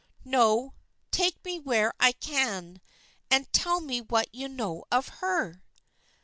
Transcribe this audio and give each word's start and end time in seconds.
"No; 0.25 0.73
take 1.11 1.45
me 1.45 1.59
where 1.59 1.93
I 1.99 2.13
can, 2.13 2.81
and 3.29 3.53
tell 3.53 3.81
me 3.81 4.01
what 4.01 4.29
you 4.33 4.47
know 4.49 4.83
of 4.91 5.07
her." 5.21 5.61